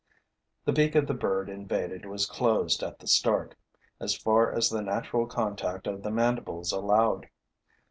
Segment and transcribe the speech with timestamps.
[0.65, 3.53] The beak of the bird invaded was closed at the start,
[3.99, 7.29] as far as the natural contact of the mandibles allowed.